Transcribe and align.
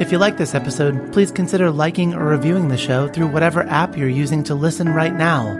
If 0.00 0.10
you 0.10 0.18
like 0.18 0.36
this 0.38 0.54
episode, 0.54 1.12
please 1.12 1.30
consider 1.30 1.70
liking 1.70 2.14
or 2.14 2.24
reviewing 2.24 2.68
the 2.68 2.78
show 2.78 3.08
through 3.08 3.28
whatever 3.28 3.62
app 3.64 3.96
you're 3.96 4.08
using 4.08 4.42
to 4.44 4.54
listen 4.54 4.88
right 4.88 5.14
now. 5.14 5.54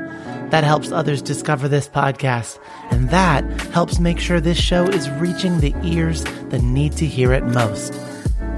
That 0.51 0.65
helps 0.65 0.91
others 0.91 1.23
discover 1.23 1.69
this 1.69 1.89
podcast, 1.89 2.59
and 2.91 3.09
that 3.11 3.45
helps 3.71 4.01
make 4.01 4.19
sure 4.19 4.41
this 4.41 4.59
show 4.59 4.85
is 4.87 5.09
reaching 5.11 5.61
the 5.61 5.75
ears 5.85 6.25
that 6.25 6.63
need 6.63 6.93
to 6.95 7.07
hear 7.07 7.33
it 7.33 7.45
most. 7.45 7.93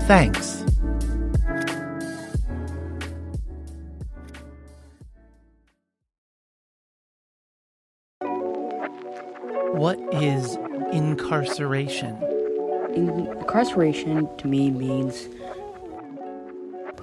Thanks. 0.03 0.63
What 9.73 9.99
is 10.15 10.57
incarceration? 10.93 12.17
Incarceration 12.95 14.35
to 14.39 14.47
me 14.47 14.71
means 14.71 15.29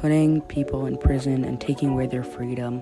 putting 0.01 0.41
people 0.41 0.87
in 0.87 0.97
prison 0.97 1.45
and 1.45 1.61
taking 1.61 1.89
away 1.89 2.07
their 2.07 2.23
freedom 2.23 2.81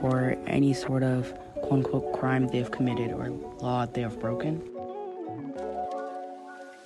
for 0.00 0.36
any 0.46 0.74
sort 0.74 1.02
of 1.02 1.32
quote 1.62 1.72
unquote 1.72 2.12
crime 2.12 2.46
they've 2.48 2.70
committed 2.70 3.10
or 3.10 3.30
law 3.30 3.86
they 3.86 4.02
have 4.02 4.20
broken. 4.20 4.62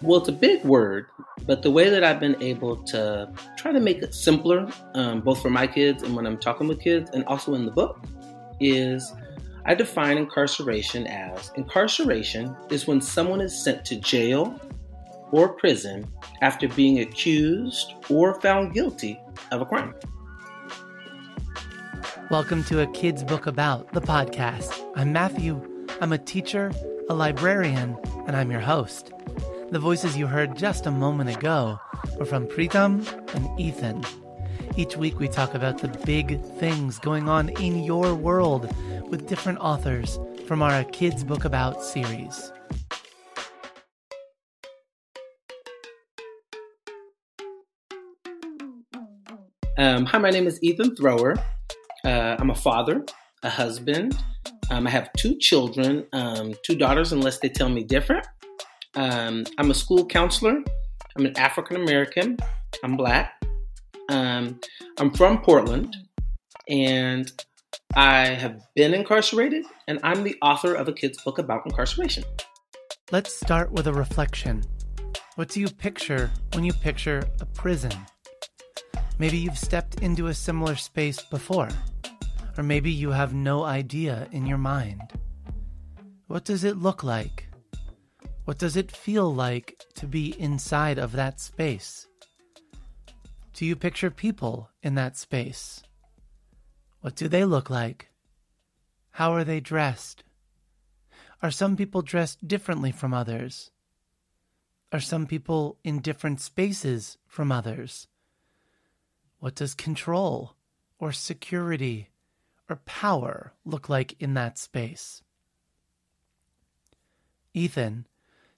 Well, 0.03 0.21
it's 0.21 0.29
a 0.29 0.33
big 0.33 0.63
word, 0.63 1.07
but 1.47 1.63
the 1.63 1.71
way 1.71 1.91
that 1.91 2.05
I've 2.05 2.21
been 2.21 2.41
able 2.41 2.77
to 2.85 3.29
try 3.57 3.73
to 3.73 3.81
make 3.81 4.03
it 4.03 4.15
simpler, 4.15 4.71
um, 4.95 5.21
both 5.21 5.43
for 5.43 5.51
my 5.51 5.67
kids 5.67 6.05
and 6.05 6.15
when 6.15 6.25
I'm 6.25 6.39
talking 6.39 6.69
with 6.69 6.81
kids, 6.81 7.11
and 7.13 7.25
also 7.25 7.55
in 7.55 7.65
the 7.65 7.73
book, 7.73 7.99
is 8.61 9.13
I 9.65 9.75
define 9.75 10.17
incarceration 10.17 11.09
as 11.09 11.51
incarceration 11.57 12.55
is 12.71 12.87
when 12.87 13.01
someone 13.01 13.41
is 13.41 13.65
sent 13.65 13.85
to 13.87 13.97
jail 13.97 14.61
or 15.33 15.49
prison 15.49 16.07
after 16.41 16.69
being 16.69 17.01
accused 17.01 17.95
or 18.09 18.41
found 18.41 18.75
guilty 18.75 19.21
of 19.53 19.61
a 19.61 19.67
crime. 19.67 19.95
Welcome 22.31 22.65
to 22.65 22.81
A 22.81 22.87
Kid's 22.89 23.23
Book 23.23 23.47
About, 23.47 23.93
the 23.93 24.01
podcast. 24.01 24.85
I'm 24.97 25.13
Matthew. 25.13 25.63
I'm 26.01 26.13
a 26.13 26.19
teacher, 26.19 26.73
a 27.09 27.15
librarian, 27.15 27.97
and 28.27 28.37
I'm 28.37 28.51
your 28.51 28.61
host. 28.61 29.13
The 29.71 29.79
voices 29.79 30.17
you 30.17 30.27
heard 30.27 30.57
just 30.57 30.87
a 30.87 30.91
moment 30.91 31.35
ago 31.35 31.79
were 32.19 32.27
from 32.27 32.47
Pritam 32.47 33.07
and 33.35 33.61
Ethan. 33.61 34.05
Each 34.77 34.97
week 34.97 35.19
we 35.19 35.29
talk 35.29 35.55
about 35.55 35.79
the 35.79 35.89
big 36.05 36.43
things 36.59 36.99
going 36.99 37.29
on 37.29 37.49
in 37.61 37.83
your 37.83 38.15
world 38.15 38.75
with 39.09 39.29
different 39.29 39.59
authors 39.61 40.19
from 40.47 40.63
our 40.63 40.85
Kids 40.85 41.25
Book 41.25 41.45
About 41.45 41.83
series. 41.83 42.53
Um, 49.79 50.07
hi, 50.07 50.17
my 50.17 50.31
name 50.31 50.47
is 50.47 50.59
Ethan 50.63 50.97
Thrower. 50.97 51.37
Uh, 52.03 52.37
I'm 52.39 52.49
a 52.49 52.55
father, 52.55 53.05
a 53.43 53.51
husband. 53.51 54.17
Um, 54.71 54.87
I 54.87 54.91
have 54.91 55.13
two 55.19 55.37
children, 55.37 56.07
um, 56.15 56.55
two 56.65 56.77
daughters, 56.77 57.13
unless 57.13 57.41
they 57.41 57.51
tell 57.51 57.69
me 57.69 57.85
different. 57.85 58.27
Um, 58.95 59.45
I'm 59.59 59.71
a 59.71 59.75
school 59.75 60.07
counselor. 60.07 60.63
I'm 61.15 61.27
an 61.27 61.37
African 61.37 61.77
American. 61.77 62.39
I'm 62.83 62.97
black. 62.97 63.35
Um, 64.09 64.59
I'm 64.99 65.11
from 65.11 65.43
Portland, 65.43 65.95
and 66.71 67.31
I 67.95 68.29
have 68.29 68.63
been 68.77 68.95
incarcerated, 68.95 69.67
and 69.89 70.01
I'm 70.03 70.25
the 70.25 70.37
author 70.41 70.73
of 70.73 70.89
a 70.89 70.93
kid's 70.95 71.23
book 71.23 71.39
about 71.39 71.67
incarceration. 71.67 72.25
Let's 73.13 73.39
start 73.39 73.71
with 73.73 73.89
a 73.89 73.93
reflection. 73.93 74.65
What 75.35 75.51
do 75.51 75.61
you 75.61 75.69
picture 75.69 76.31
when 76.55 76.65
you 76.65 76.73
picture 76.73 77.29
a 77.43 77.45
prison? 77.45 77.93
Maybe 79.19 79.39
you've 79.39 79.59
stepped 79.59 80.03
into 80.03 80.27
a 80.27 80.35
similar 80.35 80.77
space 80.77 81.23
before, 81.23 81.71
or 82.59 82.63
maybe 82.63 82.91
you 82.91 83.11
have 83.11 83.33
no 83.33 83.65
idea 83.65 84.29
in 84.31 84.47
your 84.47 84.59
mind. 84.59 85.01
What 86.27 86.45
does 86.45 86.65
it 86.65 86.77
look 86.77 87.03
like? 87.03 87.49
What 88.45 88.59
does 88.59 88.77
it 88.77 88.93
feel 88.93 89.35
like 89.35 89.83
to 89.95 90.07
be 90.07 90.39
inside 90.39 90.99
of 90.99 91.13
that 91.13 91.41
space? 91.41 92.07
Do 93.55 93.65
you 93.65 93.75
picture 93.75 94.11
people 94.11 94.69
in 94.83 94.97
that 94.97 95.17
space? 95.17 95.83
What 97.01 97.17
do 97.17 97.27
they 97.27 97.45
look 97.45 97.71
like? 97.71 98.11
How 99.13 99.33
are 99.33 99.45
they 99.45 99.61
dressed? 99.61 100.25
Are 101.43 101.51
some 101.51 101.75
people 101.75 102.03
dressed 102.03 102.47
differently 102.47 102.93
from 102.93 103.15
others? 103.15 103.71
Are 104.93 105.01
some 105.01 105.27
people 105.27 105.79
in 105.85 106.01
different 106.01 106.41
spaces 106.41 107.17
from 107.27 107.51
others? 107.51 108.09
What 109.47 109.55
does 109.55 109.75
control 109.75 110.57
or 110.99 111.13
security 111.13 112.09
or 112.69 112.81
power 112.85 113.53
look 113.65 113.89
like 113.89 114.21
in 114.21 114.35
that 114.35 114.59
space? 114.59 115.23
Ethan, 117.55 118.09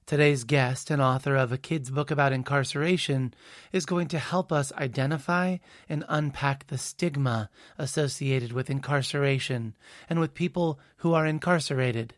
today's 0.06 0.44
guest 0.44 0.90
and 0.90 1.02
author 1.02 1.36
of 1.36 1.52
a 1.52 1.58
kid's 1.58 1.90
book 1.90 2.10
about 2.10 2.32
incarceration, 2.32 3.34
is 3.70 3.84
going 3.84 4.08
to 4.08 4.18
help 4.18 4.50
us 4.50 4.72
identify 4.72 5.58
and 5.90 6.06
unpack 6.08 6.68
the 6.68 6.78
stigma 6.78 7.50
associated 7.76 8.52
with 8.52 8.70
incarceration 8.70 9.76
and 10.08 10.18
with 10.18 10.32
people 10.32 10.80
who 10.96 11.12
are 11.12 11.26
incarcerated. 11.26 12.14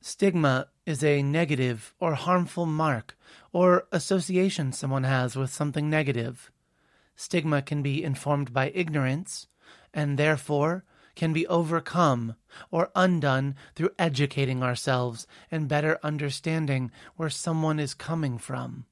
Stigma 0.00 0.66
is 0.84 1.04
a 1.04 1.22
negative 1.22 1.94
or 2.00 2.14
harmful 2.14 2.66
mark 2.66 3.16
or 3.52 3.86
association 3.92 4.72
someone 4.72 5.04
has 5.04 5.36
with 5.36 5.52
something 5.52 5.88
negative. 5.88 6.50
Stigma 7.16 7.62
can 7.62 7.82
be 7.82 8.02
informed 8.02 8.52
by 8.52 8.70
ignorance 8.74 9.46
and 9.92 10.18
therefore 10.18 10.84
can 11.14 11.32
be 11.32 11.46
overcome 11.46 12.34
or 12.70 12.90
undone 12.94 13.54
through 13.74 13.90
educating 13.98 14.62
ourselves 14.62 15.26
and 15.50 15.68
better 15.68 15.98
understanding 16.02 16.90
where 17.16 17.30
someone 17.30 17.78
is 17.78 17.94
coming 17.94 18.38
from. 18.38 18.86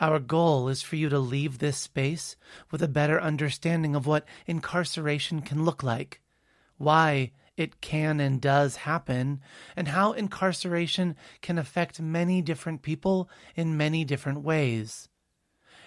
Our 0.00 0.18
goal 0.18 0.68
is 0.68 0.82
for 0.82 0.96
you 0.96 1.08
to 1.08 1.18
leave 1.18 1.58
this 1.58 1.78
space 1.78 2.36
with 2.70 2.82
a 2.82 2.88
better 2.88 3.20
understanding 3.20 3.94
of 3.94 4.06
what 4.06 4.26
incarceration 4.46 5.40
can 5.40 5.64
look 5.64 5.82
like, 5.82 6.20
why 6.76 7.32
it 7.56 7.80
can 7.80 8.18
and 8.18 8.40
does 8.40 8.76
happen, 8.76 9.40
and 9.76 9.88
how 9.88 10.12
incarceration 10.12 11.14
can 11.40 11.56
affect 11.56 12.00
many 12.00 12.42
different 12.42 12.82
people 12.82 13.30
in 13.54 13.76
many 13.76 14.04
different 14.04 14.42
ways. 14.42 15.08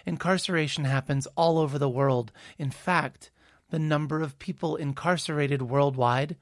Incarceration 0.08 0.86
happens 0.86 1.28
all 1.36 1.60
over 1.60 1.78
the 1.78 1.90
world. 1.90 2.32
In 2.58 2.72
fact, 2.72 3.30
the 3.72 3.78
number 3.78 4.22
of 4.22 4.40
people 4.40 4.78
incarcerated 4.78 5.64
worldwide 5.64 6.38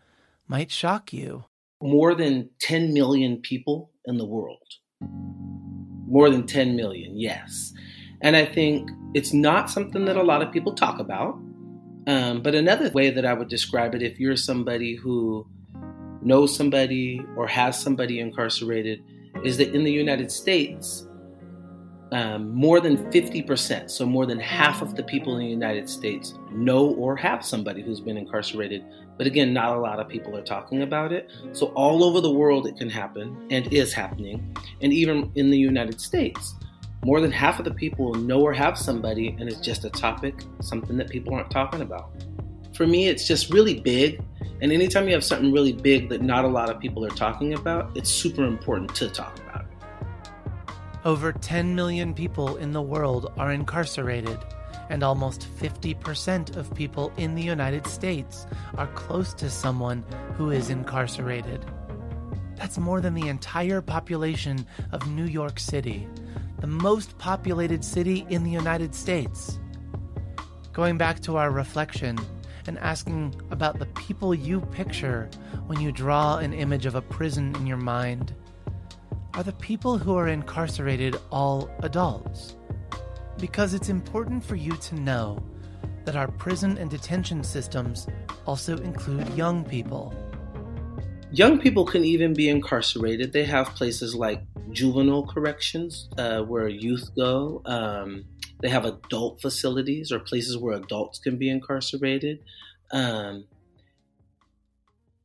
might 0.47 0.69
shock 0.69 1.11
you. 1.11 1.45
More 1.81 2.13
than 2.13 2.51
10 2.61 2.93
million 2.93 3.37
people 3.37 3.89
in 4.05 4.17
the 4.17 4.25
world. 4.25 4.61
More 5.01 6.29
than 6.29 6.45
10 6.45 6.75
million, 6.75 7.17
yes. 7.17 7.73
And 8.21 8.35
I 8.35 8.45
think 8.45 8.87
it's 9.15 9.33
not 9.33 9.71
something 9.71 10.05
that 10.05 10.15
a 10.15 10.21
lot 10.21 10.43
of 10.43 10.51
people 10.51 10.75
talk 10.75 10.99
about. 10.99 11.33
Um, 12.05 12.43
but 12.43 12.53
another 12.53 12.91
way 12.91 13.09
that 13.09 13.25
I 13.25 13.33
would 13.33 13.49
describe 13.49 13.95
it, 13.95 14.03
if 14.03 14.19
you're 14.19 14.35
somebody 14.35 14.95
who 14.95 15.47
knows 16.21 16.55
somebody 16.55 17.19
or 17.35 17.47
has 17.47 17.79
somebody 17.79 18.19
incarcerated, 18.19 19.03
is 19.43 19.57
that 19.57 19.73
in 19.73 19.83
the 19.83 19.91
United 19.91 20.31
States, 20.31 21.07
um, 22.15 22.55
more 22.55 22.79
than 22.79 23.11
50%, 23.11 23.91
so 23.91 24.05
more 24.05 24.25
than 24.25 24.39
half 24.39 24.81
of 24.81 24.95
the 24.95 25.03
people 25.03 25.33
in 25.33 25.39
the 25.39 25.49
United 25.49 25.89
States 25.89 26.35
know 26.49 26.91
or 26.91 27.17
have 27.17 27.45
somebody 27.45 27.81
who's 27.81 27.99
been 27.99 28.15
incarcerated. 28.15 28.85
But 29.17 29.27
again, 29.27 29.53
not 29.53 29.75
a 29.75 29.79
lot 29.79 29.99
of 29.99 30.07
people 30.07 30.33
are 30.37 30.41
talking 30.41 30.81
about 30.81 31.11
it. 31.11 31.29
So 31.51 31.73
all 31.75 32.05
over 32.05 32.21
the 32.21 32.31
world 32.31 32.67
it 32.67 32.77
can 32.77 32.89
happen 32.89 33.45
and 33.51 33.67
is 33.73 33.91
happening. 33.91 34.55
And 34.81 34.93
even 34.93 35.29
in 35.35 35.51
the 35.51 35.57
United 35.57 35.99
States, 35.99 36.55
more 37.03 37.19
than 37.19 37.33
half 37.33 37.59
of 37.59 37.65
the 37.65 37.73
people 37.73 38.13
know 38.13 38.39
or 38.39 38.53
have 38.53 38.77
somebody, 38.77 39.35
and 39.37 39.49
it's 39.49 39.59
just 39.59 39.83
a 39.83 39.89
topic, 39.89 40.35
something 40.61 40.95
that 40.95 41.09
people 41.09 41.33
aren't 41.33 41.51
talking 41.51 41.81
about. 41.81 42.11
For 42.77 42.87
me, 42.87 43.09
it's 43.09 43.27
just 43.27 43.51
really 43.51 43.81
big. 43.81 44.23
And 44.61 44.71
anytime 44.71 45.05
you 45.07 45.13
have 45.15 45.23
something 45.25 45.51
really 45.51 45.73
big 45.73 46.07
that 46.09 46.21
not 46.21 46.45
a 46.45 46.47
lot 46.47 46.69
of 46.69 46.79
people 46.79 47.03
are 47.03 47.09
talking 47.09 47.55
about, 47.55 47.91
it's 47.97 48.09
super 48.09 48.45
important 48.45 48.95
to 48.95 49.09
talk. 49.09 49.37
Over 51.05 51.31
10 51.31 51.75
million 51.75 52.15
people 52.15 52.57
in 52.57 52.71
the 52.71 52.81
world 52.81 53.31
are 53.37 53.51
incarcerated, 53.51 54.39
and 54.89 55.03
almost 55.03 55.47
50% 55.59 56.57
of 56.57 56.73
people 56.73 57.13
in 57.17 57.35
the 57.35 57.43
United 57.43 57.85
States 57.85 58.47
are 58.75 58.87
close 58.87 59.31
to 59.35 59.51
someone 59.51 60.03
who 60.35 60.49
is 60.49 60.71
incarcerated. 60.71 61.63
That's 62.55 62.79
more 62.79 63.01
than 63.01 63.13
the 63.13 63.27
entire 63.27 63.83
population 63.83 64.65
of 64.91 65.07
New 65.07 65.25
York 65.25 65.59
City, 65.59 66.07
the 66.59 66.65
most 66.65 67.15
populated 67.19 67.85
city 67.85 68.25
in 68.29 68.43
the 68.43 68.49
United 68.49 68.95
States. 68.95 69.59
Going 70.73 70.97
back 70.97 71.19
to 71.19 71.37
our 71.37 71.51
reflection 71.51 72.17
and 72.65 72.79
asking 72.79 73.39
about 73.51 73.77
the 73.77 73.85
people 73.85 74.33
you 74.33 74.59
picture 74.59 75.29
when 75.67 75.79
you 75.79 75.91
draw 75.91 76.37
an 76.37 76.51
image 76.51 76.87
of 76.87 76.95
a 76.95 77.01
prison 77.01 77.55
in 77.57 77.67
your 77.67 77.77
mind. 77.77 78.33
Are 79.35 79.43
the 79.43 79.51
people 79.51 79.97
who 79.97 80.15
are 80.15 80.29
incarcerated 80.29 81.17
all 81.29 81.69
adults? 81.79 82.55
Because 83.37 83.73
it's 83.73 83.89
important 83.89 84.41
for 84.41 84.55
you 84.55 84.71
to 84.77 84.95
know 84.95 85.43
that 86.05 86.15
our 86.15 86.29
prison 86.29 86.77
and 86.77 86.89
detention 86.89 87.43
systems 87.43 88.07
also 88.45 88.77
include 88.77 89.27
young 89.35 89.65
people. 89.65 90.13
Young 91.33 91.59
people 91.59 91.83
can 91.85 92.05
even 92.05 92.33
be 92.33 92.47
incarcerated. 92.47 93.33
They 93.33 93.43
have 93.43 93.75
places 93.75 94.15
like 94.15 94.41
juvenile 94.71 95.27
corrections 95.27 96.07
uh, 96.17 96.43
where 96.43 96.69
youth 96.69 97.09
go. 97.17 97.61
Um, 97.65 98.23
they 98.61 98.69
have 98.69 98.85
adult 98.85 99.41
facilities 99.41 100.13
or 100.13 100.19
places 100.19 100.57
where 100.57 100.77
adults 100.77 101.19
can 101.19 101.35
be 101.35 101.49
incarcerated. 101.49 102.39
Um, 102.93 103.47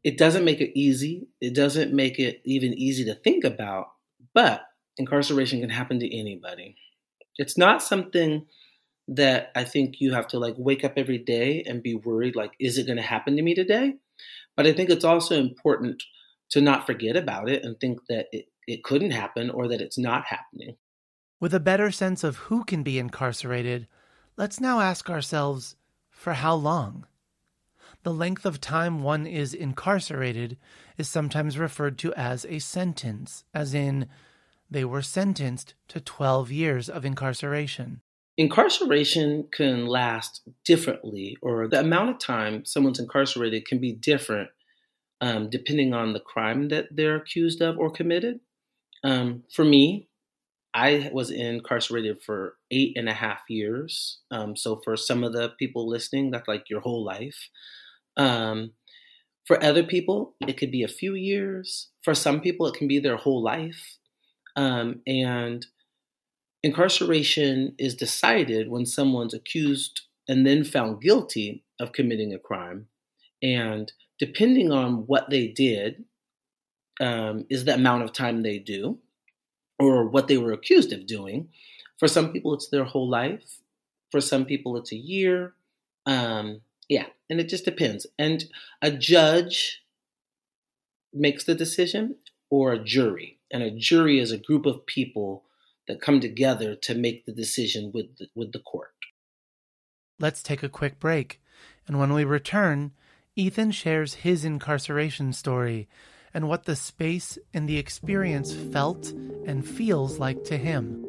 it 0.02 0.18
doesn't 0.18 0.44
make 0.44 0.60
it 0.60 0.76
easy. 0.76 1.28
It 1.40 1.54
doesn't 1.54 1.92
make 1.92 2.18
it 2.18 2.40
even 2.44 2.74
easy 2.74 3.04
to 3.04 3.14
think 3.14 3.44
about, 3.44 3.92
but 4.34 4.62
incarceration 4.96 5.60
can 5.60 5.70
happen 5.70 6.00
to 6.00 6.18
anybody. 6.18 6.76
It's 7.36 7.56
not 7.56 7.82
something 7.82 8.46
that 9.08 9.50
I 9.56 9.64
think 9.64 10.00
you 10.00 10.12
have 10.12 10.28
to 10.28 10.38
like 10.38 10.54
wake 10.56 10.84
up 10.84 10.92
every 10.96 11.18
day 11.18 11.64
and 11.66 11.82
be 11.82 11.94
worried 11.94 12.36
like 12.36 12.52
is 12.60 12.78
it 12.78 12.86
going 12.86 12.96
to 12.96 13.02
happen 13.02 13.36
to 13.36 13.42
me 13.42 13.54
today? 13.54 13.94
But 14.56 14.66
I 14.66 14.72
think 14.72 14.90
it's 14.90 15.04
also 15.04 15.38
important 15.38 16.02
to 16.50 16.60
not 16.60 16.86
forget 16.86 17.16
about 17.16 17.48
it 17.48 17.64
and 17.64 17.78
think 17.78 18.00
that 18.08 18.26
it, 18.32 18.46
it 18.66 18.84
couldn't 18.84 19.12
happen 19.12 19.50
or 19.50 19.68
that 19.68 19.80
it's 19.80 19.98
not 19.98 20.26
happening. 20.26 20.76
With 21.40 21.54
a 21.54 21.60
better 21.60 21.90
sense 21.90 22.22
of 22.22 22.36
who 22.36 22.64
can 22.64 22.82
be 22.82 22.98
incarcerated, 22.98 23.88
let's 24.36 24.60
now 24.60 24.80
ask 24.80 25.08
ourselves 25.08 25.76
for 26.10 26.34
how 26.34 26.54
long? 26.54 27.06
The 28.02 28.12
length 28.12 28.46
of 28.46 28.60
time 28.60 29.02
one 29.02 29.26
is 29.26 29.52
incarcerated 29.52 30.56
is 30.96 31.08
sometimes 31.08 31.58
referred 31.58 31.98
to 31.98 32.14
as 32.14 32.46
a 32.46 32.58
sentence, 32.58 33.44
as 33.52 33.74
in, 33.74 34.08
they 34.70 34.84
were 34.84 35.02
sentenced 35.02 35.74
to 35.88 36.00
12 36.00 36.50
years 36.50 36.88
of 36.88 37.04
incarceration. 37.04 38.00
Incarceration 38.38 39.48
can 39.52 39.86
last 39.86 40.42
differently, 40.64 41.36
or 41.42 41.68
the 41.68 41.80
amount 41.80 42.10
of 42.10 42.18
time 42.18 42.64
someone's 42.64 43.00
incarcerated 43.00 43.66
can 43.66 43.80
be 43.80 43.92
different 43.92 44.48
um, 45.20 45.50
depending 45.50 45.92
on 45.92 46.12
the 46.12 46.20
crime 46.20 46.68
that 46.68 46.86
they're 46.90 47.16
accused 47.16 47.60
of 47.60 47.78
or 47.78 47.90
committed. 47.90 48.40
Um, 49.04 49.44
for 49.52 49.64
me, 49.64 50.08
I 50.72 51.10
was 51.12 51.30
incarcerated 51.30 52.22
for 52.22 52.54
eight 52.70 52.96
and 52.96 53.08
a 53.08 53.12
half 53.12 53.40
years. 53.48 54.20
Um, 54.30 54.56
so 54.56 54.80
for 54.84 54.96
some 54.96 55.24
of 55.24 55.32
the 55.32 55.50
people 55.58 55.88
listening, 55.88 56.30
that's 56.30 56.48
like 56.48 56.70
your 56.70 56.80
whole 56.80 57.04
life. 57.04 57.48
Um, 58.16 58.72
for 59.46 59.62
other 59.62 59.82
people, 59.82 60.36
it 60.46 60.56
could 60.56 60.70
be 60.70 60.82
a 60.82 60.88
few 60.88 61.14
years. 61.14 61.88
For 62.02 62.14
some 62.14 62.40
people, 62.40 62.66
it 62.66 62.74
can 62.74 62.86
be 62.86 62.98
their 62.98 63.16
whole 63.16 63.42
life. 63.42 63.98
Um, 64.56 65.00
and 65.06 65.66
incarceration 66.62 67.74
is 67.78 67.94
decided 67.94 68.68
when 68.68 68.86
someone's 68.86 69.34
accused 69.34 70.02
and 70.28 70.46
then 70.46 70.62
found 70.62 71.02
guilty 71.02 71.64
of 71.80 71.92
committing 71.92 72.32
a 72.32 72.38
crime. 72.38 72.86
And 73.42 73.92
depending 74.18 74.70
on 74.70 75.06
what 75.06 75.30
they 75.30 75.48
did, 75.48 76.04
um, 77.00 77.46
is 77.48 77.64
the 77.64 77.74
amount 77.74 78.04
of 78.04 78.12
time 78.12 78.42
they 78.42 78.58
do 78.58 78.98
or 79.78 80.06
what 80.06 80.28
they 80.28 80.36
were 80.36 80.52
accused 80.52 80.92
of 80.92 81.06
doing. 81.06 81.48
For 81.98 82.06
some 82.06 82.32
people, 82.32 82.54
it's 82.54 82.68
their 82.68 82.84
whole 82.84 83.08
life. 83.08 83.58
For 84.10 84.20
some 84.20 84.44
people, 84.44 84.76
it's 84.76 84.92
a 84.92 84.96
year. 84.96 85.54
Um, 86.06 86.60
yeah, 86.90 87.06
and 87.30 87.40
it 87.40 87.48
just 87.48 87.64
depends. 87.64 88.06
And 88.18 88.44
a 88.82 88.90
judge 88.90 89.80
makes 91.14 91.44
the 91.44 91.54
decision 91.54 92.16
or 92.50 92.72
a 92.72 92.82
jury. 92.82 93.38
And 93.52 93.62
a 93.62 93.70
jury 93.70 94.18
is 94.18 94.32
a 94.32 94.38
group 94.38 94.66
of 94.66 94.84
people 94.86 95.44
that 95.86 96.00
come 96.00 96.20
together 96.20 96.74
to 96.74 96.94
make 96.94 97.24
the 97.24 97.32
decision 97.32 97.92
with 97.94 98.18
the, 98.18 98.26
with 98.34 98.52
the 98.52 98.58
court. 98.58 98.90
Let's 100.18 100.42
take 100.42 100.64
a 100.64 100.68
quick 100.68 100.98
break. 100.98 101.40
And 101.86 102.00
when 102.00 102.12
we 102.12 102.24
return, 102.24 102.90
Ethan 103.36 103.70
shares 103.70 104.14
his 104.14 104.44
incarceration 104.44 105.32
story 105.32 105.88
and 106.34 106.48
what 106.48 106.64
the 106.64 106.76
space 106.76 107.38
and 107.54 107.68
the 107.68 107.78
experience 107.78 108.52
felt 108.52 109.10
and 109.46 109.64
feels 109.64 110.18
like 110.18 110.42
to 110.44 110.56
him. 110.56 111.06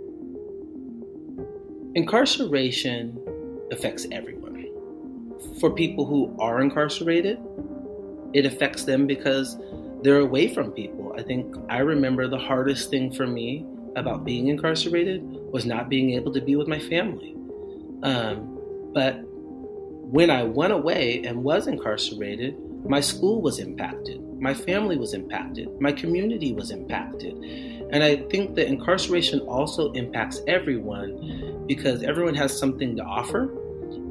Incarceration 1.96 3.20
affects 3.72 4.06
everyone 4.12 4.41
for 5.62 5.70
people 5.70 6.06
who 6.06 6.36
are 6.40 6.60
incarcerated, 6.60 7.40
it 8.34 8.46
affects 8.46 8.84
them 8.84 9.08
because 9.08 9.58
they're 10.02 10.20
away 10.20 10.54
from 10.54 10.72
people. 10.72 11.14
I 11.18 11.22
think 11.22 11.56
I 11.70 11.78
remember 11.78 12.28
the 12.28 12.40
hardest 12.40 12.90
thing 12.90 13.14
for 13.14 13.28
me 13.28 13.66
about 13.96 14.26
being 14.26 14.48
incarcerated 14.48 15.22
was 15.54 15.66
not 15.66 15.88
being 15.88 16.12
able 16.12 16.34
to 16.34 16.42
be 16.42 16.56
with 16.56 16.68
my 16.68 16.80
family. 16.80 17.36
Um, 18.04 18.58
but 18.94 19.20
when 19.24 20.32
I 20.32 20.44
went 20.44 20.74
away 20.74 21.24
and 21.24 21.44
was 21.44 21.68
incarcerated, 21.68 22.58
my 22.84 23.00
school 23.00 23.42
was 23.42 23.60
impacted, 23.60 24.20
my 24.42 24.56
family 24.56 24.98
was 24.98 25.14
impacted, 25.14 25.80
my 25.80 25.92
community 25.92 26.52
was 26.52 26.72
impacted. 26.72 27.34
And 27.92 28.04
I 28.04 28.16
think 28.16 28.56
that 28.56 28.68
incarceration 28.68 29.42
also 29.42 29.92
impacts 29.92 30.42
everyone 30.48 31.66
because 31.68 32.02
everyone 32.02 32.34
has 32.36 32.58
something 32.58 32.96
to 32.96 33.04
offer 33.04 33.54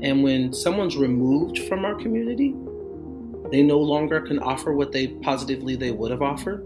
and 0.03 0.23
when 0.23 0.53
someone's 0.53 0.97
removed 0.97 1.59
from 1.69 1.85
our 1.85 1.95
community, 1.95 2.55
they 3.51 3.63
no 3.63 3.79
longer 3.79 4.21
can 4.21 4.39
offer 4.39 4.73
what 4.73 4.93
they 4.93 5.09
positively 5.09 5.77
they 5.77 5.91
would 5.91 6.11
have 6.11 6.23
offered. 6.23 6.63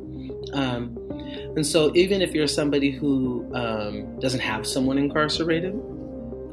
Um, 0.52 0.96
and 1.56 1.66
so, 1.66 1.94
even 1.94 2.20
if 2.20 2.34
you're 2.34 2.46
somebody 2.46 2.90
who 2.90 3.50
um, 3.55 4.19
doesn't 4.20 4.40
have 4.40 4.66
someone 4.66 4.99
incarcerated, 4.99 5.75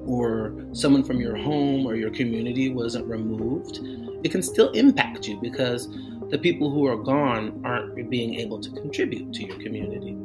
or 0.05 0.53
someone 0.73 1.03
from 1.03 1.19
your 1.19 1.35
home 1.35 1.85
or 1.85 1.95
your 1.95 2.09
community 2.09 2.69
wasn't 2.69 3.05
removed, 3.05 3.79
it 4.23 4.31
can 4.31 4.41
still 4.41 4.69
impact 4.71 5.27
you 5.27 5.39
because 5.41 5.87
the 6.29 6.37
people 6.37 6.71
who 6.71 6.87
are 6.87 6.97
gone 6.97 7.61
aren't 7.63 8.09
being 8.09 8.35
able 8.35 8.59
to 8.59 8.69
contribute 8.71 9.33
to 9.33 9.43
your 9.43 9.57
community. 9.57 10.15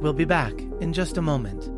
We'll 0.00 0.12
be 0.12 0.24
back 0.24 0.60
in 0.80 0.92
just 0.92 1.18
a 1.18 1.22
moment. 1.22 1.77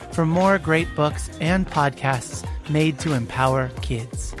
for 0.13 0.25
more 0.25 0.57
great 0.57 0.93
books 0.95 1.29
and 1.39 1.67
podcasts 1.67 2.47
made 2.69 2.99
to 2.99 3.13
empower 3.13 3.69
kids. 3.81 4.35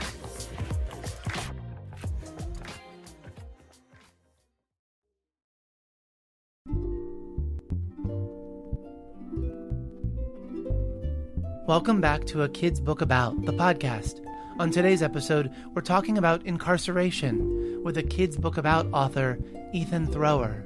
Welcome 11.67 12.01
back 12.01 12.25
to 12.25 12.41
A 12.41 12.49
Kid's 12.49 12.81
Book 12.81 12.99
About, 12.99 13.45
the 13.45 13.53
podcast. 13.53 14.19
On 14.59 14.71
today's 14.71 15.01
episode, 15.01 15.49
we're 15.73 15.81
talking 15.81 16.17
about 16.17 16.45
incarceration 16.45 17.81
with 17.81 17.97
a 17.97 18.03
Kid's 18.03 18.35
Book 18.35 18.57
About 18.57 18.87
author, 18.91 19.39
Ethan 19.71 20.07
Thrower. 20.07 20.65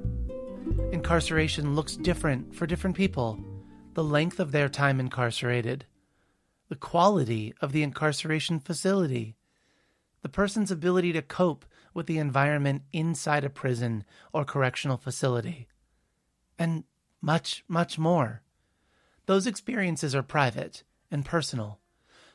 Incarceration 0.91 1.75
looks 1.75 1.95
different 1.95 2.55
for 2.55 2.65
different 2.65 2.95
people 2.95 3.39
the 3.95 4.03
length 4.03 4.39
of 4.39 4.51
their 4.51 4.69
time 4.69 4.99
incarcerated, 4.99 5.85
the 6.69 6.75
quality 6.75 7.53
of 7.61 7.71
the 7.71 7.81
incarceration 7.81 8.59
facility, 8.59 9.35
the 10.21 10.29
person's 10.29 10.69
ability 10.69 11.13
to 11.13 11.21
cope 11.21 11.65
with 11.93 12.05
the 12.05 12.17
environment 12.17 12.83
inside 12.91 13.43
a 13.43 13.49
prison 13.49 14.03
or 14.33 14.43
correctional 14.43 14.97
facility, 14.97 15.67
and 16.59 16.83
much, 17.21 17.63
much 17.67 17.97
more. 17.97 18.41
Those 19.27 19.47
experiences 19.47 20.13
are 20.13 20.23
private 20.23 20.83
and 21.09 21.25
personal. 21.25 21.79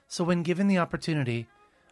So, 0.08 0.24
when 0.24 0.42
given 0.42 0.66
the 0.66 0.78
opportunity, 0.78 1.46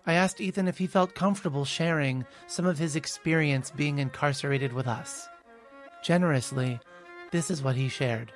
I 0.06 0.14
asked 0.14 0.40
Ethan 0.40 0.66
if 0.66 0.78
he 0.78 0.87
felt 0.87 1.14
comfortable 1.14 1.66
sharing 1.66 2.25
some 2.46 2.64
of 2.64 2.78
his 2.78 2.96
experience 2.96 3.70
being 3.70 3.98
incarcerated 3.98 4.72
with 4.72 4.88
us. 4.88 5.28
Generously, 6.02 6.80
this 7.30 7.50
is 7.50 7.62
what 7.62 7.76
he 7.76 7.88
shared. 7.88 8.32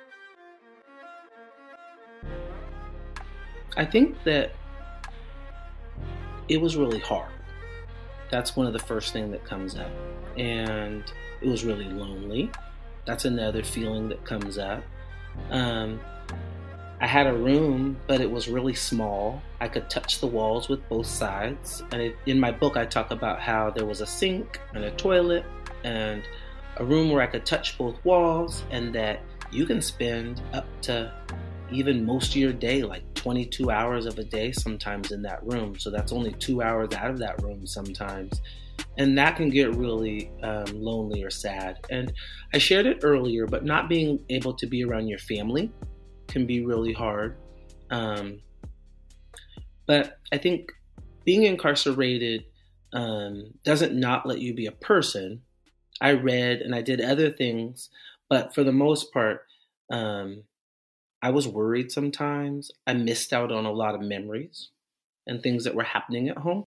I 3.75 3.85
think 3.85 4.23
that 4.23 4.51
it 6.47 6.61
was 6.61 6.75
really 6.75 6.99
hard. 6.99 7.31
That's 8.29 8.55
one 8.55 8.67
of 8.67 8.73
the 8.73 8.79
first 8.79 9.13
things 9.13 9.31
that 9.31 9.43
comes 9.43 9.75
up. 9.75 9.91
And 10.37 11.03
it 11.41 11.47
was 11.47 11.63
really 11.63 11.89
lonely. 11.89 12.51
That's 13.05 13.25
another 13.25 13.63
feeling 13.63 14.09
that 14.09 14.23
comes 14.25 14.57
up. 14.57 14.83
Um, 15.49 15.99
I 17.01 17.07
had 17.07 17.27
a 17.27 17.33
room, 17.33 17.97
but 18.07 18.21
it 18.21 18.31
was 18.31 18.47
really 18.47 18.73
small. 18.73 19.41
I 19.59 19.67
could 19.67 19.89
touch 19.89 20.19
the 20.19 20.27
walls 20.27 20.69
with 20.69 20.87
both 20.87 21.05
sides. 21.05 21.83
And 21.91 22.01
it, 22.01 22.15
in 22.25 22.39
my 22.39 22.51
book, 22.51 22.77
I 22.77 22.85
talk 22.85 23.11
about 23.11 23.41
how 23.41 23.69
there 23.69 23.85
was 23.85 24.01
a 24.01 24.05
sink 24.05 24.59
and 24.73 24.85
a 24.85 24.91
toilet 24.91 25.43
and 25.83 26.23
a 26.77 26.85
room 26.85 27.11
where 27.11 27.21
I 27.21 27.27
could 27.27 27.45
touch 27.45 27.77
both 27.77 28.03
walls, 28.05 28.63
and 28.71 28.95
that 28.95 29.19
you 29.51 29.65
can 29.65 29.81
spend 29.81 30.41
up 30.53 30.65
to 30.83 31.13
even 31.71 32.05
most 32.05 32.29
of 32.29 32.37
your 32.37 32.53
day, 32.53 32.83
like 32.83 33.03
22 33.23 33.71
hours 33.71 34.05
of 34.05 34.19
a 34.19 34.23
day 34.23 34.51
sometimes 34.51 35.13
in 35.13 35.21
that 35.21 35.41
room. 35.45 35.79
So 35.79 35.89
that's 35.89 36.11
only 36.11 36.33
two 36.33 36.61
hours 36.61 36.93
out 36.93 37.09
of 37.09 37.17
that 37.19 37.41
room 37.41 37.65
sometimes. 37.65 38.41
And 38.97 39.17
that 39.17 39.37
can 39.37 39.49
get 39.49 39.73
really 39.75 40.29
um, 40.43 40.65
lonely 40.73 41.23
or 41.23 41.29
sad. 41.29 41.79
And 41.89 42.11
I 42.53 42.57
shared 42.57 42.85
it 42.85 42.99
earlier, 43.01 43.47
but 43.47 43.63
not 43.63 43.87
being 43.87 44.19
able 44.29 44.53
to 44.55 44.67
be 44.67 44.83
around 44.83 45.07
your 45.07 45.19
family 45.19 45.71
can 46.27 46.45
be 46.45 46.65
really 46.65 46.91
hard. 46.91 47.37
Um, 47.91 48.41
but 49.87 50.19
I 50.33 50.37
think 50.37 50.69
being 51.23 51.43
incarcerated 51.43 52.43
um, 52.91 53.53
doesn't 53.63 53.97
not 53.97 54.25
let 54.25 54.39
you 54.39 54.53
be 54.53 54.65
a 54.65 54.71
person. 54.73 55.41
I 56.01 56.11
read 56.11 56.59
and 56.59 56.75
I 56.75 56.81
did 56.81 56.99
other 56.99 57.31
things, 57.31 57.89
but 58.29 58.53
for 58.53 58.65
the 58.65 58.73
most 58.73 59.13
part, 59.13 59.45
um, 59.89 60.43
I 61.23 61.29
was 61.29 61.47
worried 61.47 61.89
sometimes. 61.89 62.69
I 62.85 62.91
missed 62.91 63.31
out 63.31 63.49
on 63.49 63.65
a 63.65 63.71
lot 63.71 63.95
of 63.95 64.01
memories 64.01 64.71
and 65.25 65.41
things 65.41 65.63
that 65.63 65.73
were 65.73 65.83
happening 65.83 66.27
at 66.27 66.39
home. 66.39 66.65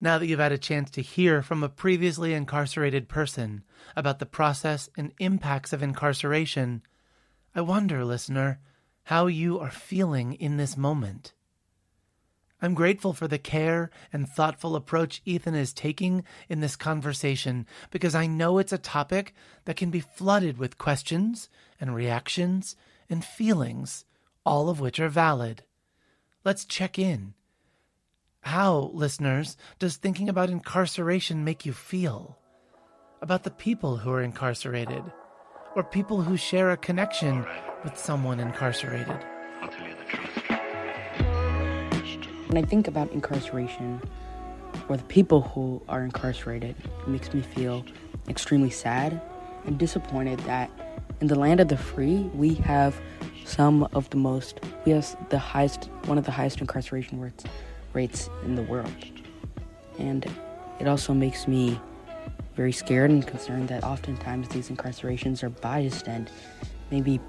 Now 0.00 0.16
that 0.16 0.26
you've 0.26 0.38
had 0.38 0.50
a 0.50 0.56
chance 0.56 0.90
to 0.92 1.02
hear 1.02 1.42
from 1.42 1.62
a 1.62 1.68
previously 1.68 2.32
incarcerated 2.32 3.06
person 3.06 3.64
about 3.94 4.18
the 4.18 4.24
process 4.24 4.88
and 4.96 5.12
impacts 5.18 5.74
of 5.74 5.82
incarceration, 5.82 6.80
I 7.54 7.60
wonder, 7.60 8.02
listener, 8.02 8.60
how 9.04 9.26
you 9.26 9.58
are 9.58 9.70
feeling 9.70 10.32
in 10.32 10.56
this 10.56 10.74
moment. 10.78 11.34
I'm 12.62 12.72
grateful 12.72 13.12
for 13.12 13.28
the 13.28 13.38
care 13.38 13.90
and 14.10 14.26
thoughtful 14.26 14.74
approach 14.74 15.20
Ethan 15.26 15.54
is 15.54 15.74
taking 15.74 16.24
in 16.48 16.60
this 16.60 16.76
conversation 16.76 17.66
because 17.90 18.14
I 18.14 18.26
know 18.26 18.56
it's 18.56 18.72
a 18.72 18.78
topic 18.78 19.34
that 19.66 19.76
can 19.76 19.90
be 19.90 20.00
flooded 20.00 20.56
with 20.56 20.78
questions 20.78 21.50
and 21.78 21.94
reactions 21.94 22.74
and 23.10 23.24
feelings, 23.24 24.04
all 24.44 24.68
of 24.68 24.80
which 24.80 25.00
are 25.00 25.08
valid. 25.08 25.62
Let's 26.44 26.64
check 26.64 26.98
in. 26.98 27.34
How, 28.42 28.90
listeners, 28.94 29.56
does 29.78 29.96
thinking 29.96 30.28
about 30.28 30.50
incarceration 30.50 31.44
make 31.44 31.66
you 31.66 31.72
feel? 31.72 32.38
About 33.20 33.42
the 33.42 33.50
people 33.50 33.96
who 33.96 34.10
are 34.10 34.22
incarcerated, 34.22 35.02
or 35.74 35.82
people 35.82 36.22
who 36.22 36.36
share 36.36 36.70
a 36.70 36.76
connection 36.76 37.44
with 37.84 37.98
someone 37.98 38.40
incarcerated? 38.40 39.18
I'll 39.60 39.68
tell 39.68 39.86
you 39.86 39.94
the 39.94 40.04
truth. 40.04 40.44
When 42.48 42.56
I 42.56 42.66
think 42.66 42.88
about 42.88 43.12
incarceration 43.12 44.00
or 44.88 44.96
the 44.96 45.04
people 45.04 45.42
who 45.42 45.82
are 45.88 46.02
incarcerated, 46.02 46.76
it 46.80 47.08
makes 47.08 47.34
me 47.34 47.42
feel 47.42 47.84
extremely 48.28 48.70
sad 48.70 49.20
and 49.66 49.78
disappointed 49.78 50.38
that 50.40 50.70
in 51.20 51.26
the 51.26 51.38
land 51.38 51.60
of 51.60 51.68
the 51.68 51.76
free, 51.76 52.30
we 52.34 52.54
have 52.54 53.00
some 53.44 53.84
of 53.94 54.08
the 54.10 54.16
most, 54.16 54.60
we 54.84 54.92
have 54.92 55.16
the 55.30 55.38
highest, 55.38 55.90
one 56.04 56.18
of 56.18 56.24
the 56.24 56.30
highest 56.30 56.60
incarceration 56.60 57.20
rates, 57.20 57.44
rates 57.92 58.30
in 58.44 58.54
the 58.54 58.62
world. 58.62 58.92
And 59.98 60.26
it 60.78 60.86
also 60.86 61.12
makes 61.12 61.48
me 61.48 61.80
very 62.54 62.72
scared 62.72 63.10
and 63.10 63.26
concerned 63.26 63.68
that 63.68 63.84
oftentimes 63.84 64.48
these 64.48 64.68
incarcerations 64.68 65.42
are 65.42 65.50
biased 65.50 66.08
and 66.08 66.30
maybe 66.90 67.20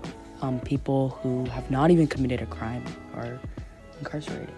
um, 0.41 0.59
people 0.59 1.09
who 1.21 1.45
have 1.45 1.69
not 1.71 1.91
even 1.91 2.07
committed 2.07 2.41
a 2.41 2.45
crime 2.45 2.83
are 3.15 3.39
incarcerated. 3.99 4.53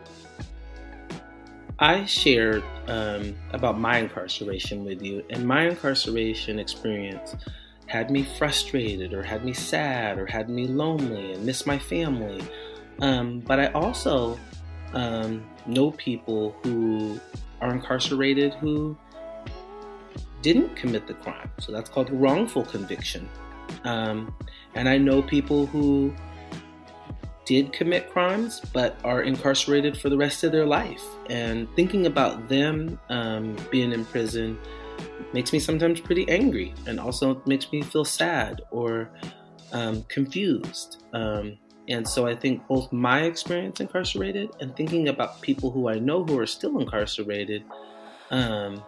I 1.80 2.06
shared 2.06 2.64
um, 2.88 3.36
about 3.54 3.80
my 3.80 3.98
incarceration 3.98 4.86
with 4.86 5.02
you, 5.02 5.26
and 5.32 5.48
my 5.48 5.68
incarceration 5.68 6.60
experience 6.60 7.36
had 7.92 8.10
me 8.10 8.24
frustrated 8.24 9.14
or 9.14 9.22
had 9.22 9.44
me 9.44 9.52
sad 9.52 10.18
or 10.18 10.26
had 10.26 10.48
me 10.48 10.66
lonely 10.66 11.34
and 11.34 11.46
miss 11.46 11.66
my 11.66 11.78
family. 11.78 12.42
Um, 13.02 13.42
but 13.42 13.60
I 13.60 13.68
also 13.74 14.40
um, 14.94 15.46
know 15.66 15.92
people 15.92 16.56
who 16.64 17.20
are 17.60 17.74
incarcerated 17.74 18.54
who 18.54 18.96
didn't 20.42 20.74
commit 20.78 21.06
the 21.06 21.16
crime. 21.16 21.52
So 21.60 21.74
that's 21.74 21.90
called 21.90 22.10
wrongful 22.12 22.64
conviction. 22.64 23.28
Um, 23.84 24.34
and 24.74 24.88
I 24.88 24.98
know 24.98 25.22
people 25.22 25.66
who 25.66 26.16
did 27.44 27.74
commit 27.74 28.10
crimes 28.10 28.62
but 28.72 28.96
are 29.04 29.22
incarcerated 29.22 29.98
for 29.98 30.10
the 30.10 30.16
rest 30.16 30.46
of 30.46 30.54
their 30.54 30.66
life. 30.66 31.04
And 31.30 31.68
thinking 31.76 32.06
about 32.06 32.48
them 32.48 32.98
um, 33.10 33.58
being 33.70 33.92
in 33.92 34.06
prison 34.06 34.58
makes 35.34 35.54
me 35.54 35.60
sometimes 35.60 36.00
pretty 36.00 36.28
angry 36.30 36.74
and 36.88 37.00
also 37.00 37.42
makes 37.46 37.72
me 37.72 37.82
feel 37.82 38.06
sad 38.06 38.62
or 38.72 39.10
um, 39.72 40.04
confused. 40.04 41.04
Um, 41.14 41.58
and 41.88 42.08
so 42.08 42.28
I 42.28 42.36
think 42.36 42.68
both 42.68 42.92
my 42.92 43.24
experience 43.24 43.80
incarcerated 43.80 44.50
and 44.60 44.76
thinking 44.76 45.10
about 45.10 45.42
people 45.42 45.72
who 45.72 45.90
I 45.90 46.00
know 46.00 46.24
who 46.24 46.40
are 46.40 46.48
still 46.48 46.80
incarcerated, 46.80 47.64
um, 48.30 48.84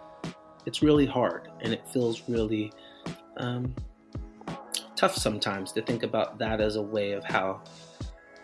it's 0.66 0.82
really 0.82 1.06
hard 1.06 1.48
and 1.60 1.72
it 1.72 1.86
feels 1.88 2.22
really 2.28 2.72
um, 3.36 3.74
tough 4.96 5.14
sometimes 5.14 5.72
to 5.72 5.82
think 5.82 6.02
about 6.02 6.38
that 6.38 6.60
as 6.60 6.76
a 6.76 6.82
way 6.82 7.12
of 7.12 7.24
how 7.24 7.62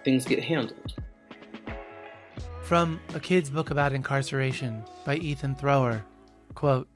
things 0.04 0.24
get 0.24 0.42
handled. 0.42 0.94
From 2.62 3.00
A 3.14 3.20
Kid's 3.20 3.50
Book 3.50 3.70
About 3.70 3.92
Incarceration 3.92 4.84
by 5.04 5.16
Ethan 5.16 5.56
Thrower, 5.56 6.04
quote, 6.54 6.88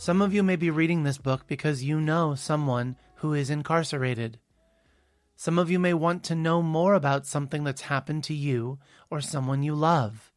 some 0.00 0.22
of 0.22 0.32
you 0.32 0.44
may 0.44 0.54
be 0.54 0.70
reading 0.70 1.02
this 1.02 1.18
book 1.18 1.48
because 1.48 1.82
you 1.82 2.00
know 2.00 2.36
someone 2.36 2.94
who 3.16 3.34
is 3.34 3.50
incarcerated. 3.50 4.38
Some 5.34 5.58
of 5.58 5.72
you 5.72 5.80
may 5.80 5.92
want 5.92 6.22
to 6.24 6.36
know 6.36 6.62
more 6.62 6.94
about 6.94 7.26
something 7.26 7.64
that's 7.64 7.80
happened 7.80 8.22
to 8.24 8.32
you 8.32 8.78
or 9.10 9.20
someone 9.20 9.64
you 9.64 9.74
love. 9.74 10.32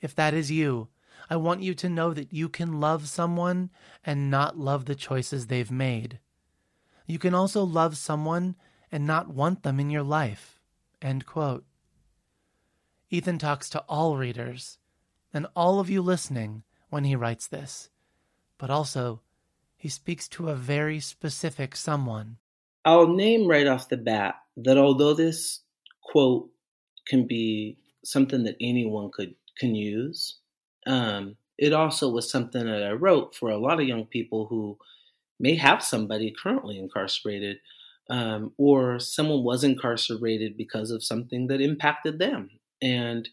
If 0.00 0.16
that 0.16 0.34
is 0.34 0.50
you, 0.50 0.88
I 1.30 1.36
want 1.36 1.62
you 1.62 1.74
to 1.74 1.88
know 1.88 2.12
that 2.12 2.32
you 2.32 2.48
can 2.48 2.80
love 2.80 3.08
someone 3.08 3.70
and 4.04 4.32
not 4.32 4.58
love 4.58 4.86
the 4.86 4.96
choices 4.96 5.46
they've 5.46 5.70
made. 5.70 6.18
You 7.06 7.20
can 7.20 7.34
also 7.34 7.62
love 7.62 7.96
someone 7.96 8.56
and 8.90 9.06
not 9.06 9.32
want 9.32 9.62
them 9.62 9.78
in 9.78 9.90
your 9.90 10.02
life. 10.02 10.58
Ethan 11.00 11.22
talks 13.38 13.70
to 13.70 13.84
all 13.88 14.16
readers 14.16 14.78
and 15.32 15.46
all 15.54 15.78
of 15.78 15.88
you 15.88 16.02
listening 16.02 16.64
when 16.90 17.04
he 17.04 17.14
writes 17.14 17.46
this 17.46 17.88
but 18.58 18.70
also 18.70 19.20
he 19.76 19.88
speaks 19.88 20.28
to 20.28 20.48
a 20.48 20.54
very 20.54 21.00
specific 21.00 21.74
someone. 21.74 22.36
I'll 22.84 23.08
name 23.08 23.48
right 23.48 23.66
off 23.66 23.88
the 23.88 23.96
bat 23.96 24.36
that 24.56 24.78
although 24.78 25.14
this 25.14 25.60
quote 26.02 26.50
can 27.06 27.26
be 27.26 27.78
something 28.04 28.44
that 28.44 28.56
anyone 28.60 29.10
could 29.12 29.34
can 29.58 29.74
use, 29.74 30.38
um, 30.86 31.36
it 31.58 31.72
also 31.72 32.08
was 32.08 32.30
something 32.30 32.64
that 32.64 32.82
I 32.82 32.92
wrote 32.92 33.34
for 33.34 33.50
a 33.50 33.58
lot 33.58 33.80
of 33.80 33.86
young 33.86 34.06
people 34.06 34.46
who 34.46 34.78
may 35.38 35.56
have 35.56 35.82
somebody 35.82 36.32
currently 36.42 36.78
incarcerated, 36.78 37.58
um, 38.08 38.52
or 38.56 38.98
someone 38.98 39.44
was 39.44 39.64
incarcerated 39.64 40.56
because 40.56 40.90
of 40.90 41.04
something 41.04 41.48
that 41.48 41.60
impacted 41.60 42.18
them. 42.18 42.50
And 42.80 43.28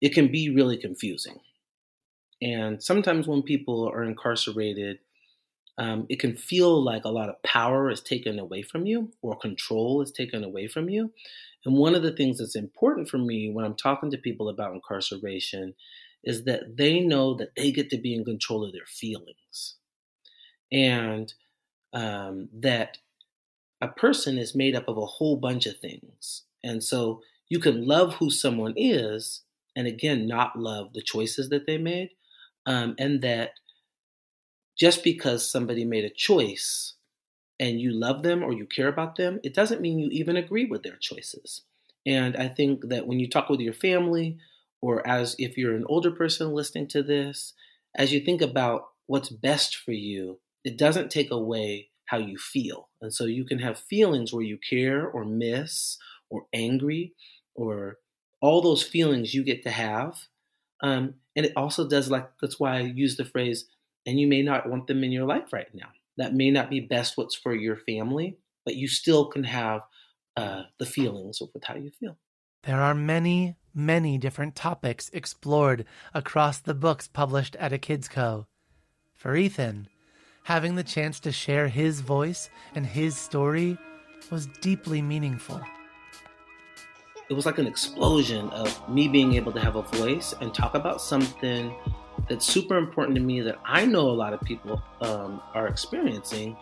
it 0.00 0.14
can 0.14 0.30
be 0.30 0.50
really 0.50 0.76
confusing. 0.76 1.40
And 2.42 2.82
sometimes 2.82 3.26
when 3.26 3.42
people 3.42 3.88
are 3.88 4.02
incarcerated, 4.02 4.98
um, 5.78 6.06
it 6.08 6.20
can 6.20 6.36
feel 6.36 6.82
like 6.82 7.04
a 7.04 7.10
lot 7.10 7.28
of 7.28 7.42
power 7.42 7.90
is 7.90 8.00
taken 8.00 8.38
away 8.38 8.62
from 8.62 8.86
you 8.86 9.12
or 9.22 9.36
control 9.36 10.02
is 10.02 10.10
taken 10.10 10.44
away 10.44 10.68
from 10.68 10.88
you. 10.88 11.12
And 11.64 11.74
one 11.74 11.94
of 11.94 12.02
the 12.02 12.12
things 12.12 12.38
that's 12.38 12.56
important 12.56 13.08
for 13.08 13.18
me 13.18 13.50
when 13.50 13.64
I'm 13.64 13.76
talking 13.76 14.10
to 14.10 14.18
people 14.18 14.48
about 14.48 14.74
incarceration 14.74 15.74
is 16.22 16.44
that 16.44 16.76
they 16.76 17.00
know 17.00 17.34
that 17.34 17.54
they 17.56 17.72
get 17.72 17.90
to 17.90 17.98
be 17.98 18.14
in 18.14 18.24
control 18.24 18.64
of 18.64 18.72
their 18.72 18.86
feelings 18.86 19.76
and 20.70 21.32
um, 21.92 22.48
that 22.52 22.98
a 23.80 23.88
person 23.88 24.38
is 24.38 24.54
made 24.54 24.76
up 24.76 24.88
of 24.88 24.98
a 24.98 25.06
whole 25.06 25.36
bunch 25.36 25.66
of 25.66 25.78
things. 25.78 26.44
And 26.62 26.84
so 26.84 27.22
you 27.48 27.58
can 27.58 27.86
love 27.86 28.14
who 28.14 28.30
someone 28.30 28.74
is 28.76 29.42
and 29.76 29.86
again, 29.86 30.26
not 30.26 30.58
love 30.58 30.92
the 30.92 31.02
choices 31.02 31.48
that 31.50 31.66
they 31.66 31.78
made. 31.78 32.10
Um, 32.66 32.94
and 32.98 33.22
that 33.22 33.52
just 34.78 35.04
because 35.04 35.50
somebody 35.50 35.84
made 35.84 36.04
a 36.04 36.10
choice 36.10 36.94
and 37.60 37.80
you 37.80 37.92
love 37.92 38.22
them 38.22 38.42
or 38.42 38.52
you 38.52 38.66
care 38.66 38.88
about 38.88 39.16
them, 39.16 39.40
it 39.44 39.54
doesn't 39.54 39.82
mean 39.82 39.98
you 39.98 40.08
even 40.10 40.36
agree 40.36 40.66
with 40.66 40.84
their 40.84 40.96
choices. 40.96 41.62
And 42.06 42.36
I 42.36 42.48
think 42.48 42.88
that 42.88 43.06
when 43.06 43.20
you 43.20 43.28
talk 43.28 43.50
with 43.50 43.60
your 43.60 43.74
family, 43.74 44.38
or 44.82 45.06
as 45.08 45.36
if 45.38 45.58
you're 45.58 45.76
an 45.76 45.86
older 45.88 46.10
person 46.12 46.52
listening 46.54 46.88
to 46.88 47.02
this, 47.02 47.54
as 47.96 48.12
you 48.12 48.20
think 48.20 48.42
about 48.42 48.88
what's 49.06 49.30
best 49.30 49.76
for 49.76 49.92
you, 49.92 50.40
it 50.64 50.78
doesn't 50.78 51.10
take 51.10 51.30
away 51.32 51.90
how 52.06 52.18
you 52.18 52.38
feel. 52.38 52.90
And 53.02 53.14
so 53.14 53.24
you 53.26 53.44
can 53.44 53.60
have 53.60 53.78
feelings 53.78 54.32
where 54.32 54.44
you 54.44 54.58
care 54.58 55.06
or 55.08 55.24
miss 55.24 55.98
or 56.30 56.46
angry 56.52 57.14
or 57.54 57.98
all 58.42 58.62
those 58.62 58.82
feelings 58.82 59.34
you 59.34 59.44
get 59.44 59.64
to 59.64 59.70
have. 59.72 60.28
Um, 60.82 61.14
and 61.36 61.46
it 61.46 61.52
also 61.56 61.88
does 61.88 62.10
like, 62.10 62.28
that's 62.40 62.58
why 62.58 62.78
I 62.78 62.80
use 62.80 63.16
the 63.16 63.24
phrase, 63.24 63.66
and 64.06 64.18
you 64.18 64.26
may 64.26 64.42
not 64.42 64.68
want 64.68 64.86
them 64.86 65.04
in 65.04 65.12
your 65.12 65.26
life 65.26 65.52
right 65.52 65.72
now. 65.74 65.88
That 66.16 66.34
may 66.34 66.50
not 66.50 66.70
be 66.70 66.80
best 66.80 67.16
what's 67.16 67.34
for 67.34 67.54
your 67.54 67.76
family, 67.76 68.36
but 68.64 68.76
you 68.76 68.88
still 68.88 69.26
can 69.26 69.44
have 69.44 69.82
uh, 70.36 70.62
the 70.78 70.86
feelings 70.86 71.40
with 71.40 71.64
how 71.64 71.76
you 71.76 71.90
feel. 71.90 72.16
There 72.64 72.80
are 72.80 72.94
many, 72.94 73.56
many 73.74 74.18
different 74.18 74.54
topics 74.54 75.10
explored 75.12 75.84
across 76.12 76.58
the 76.58 76.74
books 76.74 77.08
published 77.08 77.56
at 77.56 77.72
a 77.72 77.78
Kids 77.78 78.08
Co. 78.08 78.46
For 79.14 79.36
Ethan, 79.36 79.88
having 80.44 80.74
the 80.74 80.84
chance 80.84 81.20
to 81.20 81.32
share 81.32 81.68
his 81.68 82.00
voice 82.00 82.50
and 82.74 82.84
his 82.86 83.16
story 83.16 83.78
was 84.30 84.46
deeply 84.60 85.00
meaningful. 85.00 85.60
It 87.30 87.34
was 87.34 87.46
like 87.46 87.58
an 87.58 87.66
explosion 87.68 88.50
of 88.50 88.88
me 88.88 89.06
being 89.06 89.34
able 89.34 89.52
to 89.52 89.60
have 89.60 89.76
a 89.76 89.82
voice 89.82 90.34
and 90.40 90.52
talk 90.52 90.74
about 90.74 91.00
something 91.00 91.72
that's 92.28 92.44
super 92.44 92.76
important 92.76 93.14
to 93.16 93.22
me 93.22 93.40
that 93.40 93.56
I 93.64 93.86
know 93.86 94.10
a 94.10 94.12
lot 94.12 94.32
of 94.32 94.40
people 94.40 94.82
um, 95.00 95.40
are 95.54 95.68
experiencing, 95.68 96.56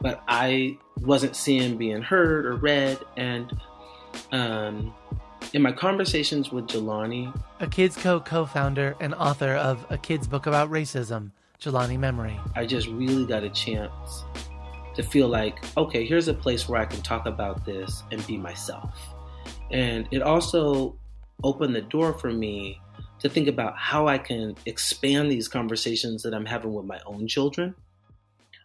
but 0.00 0.20
I 0.26 0.76
wasn't 1.02 1.36
seeing 1.36 1.76
being 1.76 2.02
heard 2.02 2.46
or 2.46 2.56
read. 2.56 2.98
And 3.16 3.52
um, 4.32 4.92
in 5.52 5.62
my 5.62 5.70
conversations 5.70 6.50
with 6.50 6.66
Jelani, 6.66 7.32
a 7.60 7.68
Kids 7.68 7.96
Co 7.96 8.18
co 8.18 8.44
founder 8.44 8.96
and 8.98 9.14
author 9.14 9.54
of 9.54 9.86
A 9.88 9.96
Kid's 9.96 10.26
Book 10.26 10.46
About 10.48 10.68
Racism, 10.68 11.30
Jelani 11.60 11.96
Memory. 11.96 12.40
I 12.56 12.66
just 12.66 12.88
really 12.88 13.24
got 13.24 13.44
a 13.44 13.50
chance 13.50 14.24
to 14.96 15.04
feel 15.04 15.28
like, 15.28 15.60
okay, 15.76 16.04
here's 16.04 16.26
a 16.26 16.34
place 16.34 16.68
where 16.68 16.80
I 16.80 16.86
can 16.86 17.02
talk 17.02 17.26
about 17.26 17.64
this 17.64 18.02
and 18.10 18.26
be 18.26 18.36
myself. 18.36 19.11
And 19.72 20.06
it 20.10 20.22
also 20.22 20.98
opened 21.42 21.74
the 21.74 21.82
door 21.82 22.12
for 22.12 22.30
me 22.30 22.80
to 23.20 23.28
think 23.28 23.48
about 23.48 23.78
how 23.78 24.08
I 24.08 24.18
can 24.18 24.56
expand 24.66 25.30
these 25.30 25.48
conversations 25.48 26.22
that 26.22 26.34
I'm 26.34 26.46
having 26.46 26.74
with 26.74 26.86
my 26.86 27.00
own 27.06 27.26
children. 27.26 27.74